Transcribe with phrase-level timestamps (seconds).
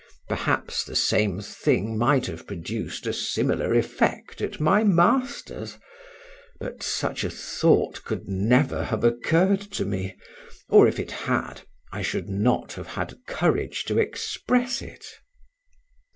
[0.27, 5.77] Perhaps the same thing might have produced a similar effect at my master's,
[6.59, 10.15] but such a thought could never have occurred to me,
[10.69, 11.61] or, if it had,
[11.91, 15.05] I should not have had courage to express it.